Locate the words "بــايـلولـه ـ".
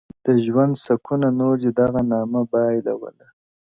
2.51-3.33